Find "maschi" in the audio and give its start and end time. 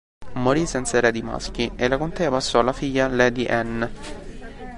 1.21-1.71